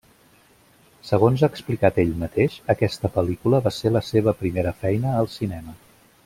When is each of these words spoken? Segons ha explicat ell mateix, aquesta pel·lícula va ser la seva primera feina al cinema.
Segons 1.09 1.43
ha 1.43 1.49
explicat 1.55 1.99
ell 2.03 2.15
mateix, 2.23 2.55
aquesta 2.75 3.13
pel·lícula 3.19 3.61
va 3.69 3.75
ser 3.77 3.93
la 3.93 4.03
seva 4.11 4.35
primera 4.41 4.73
feina 4.83 5.15
al 5.23 5.31
cinema. 5.37 5.79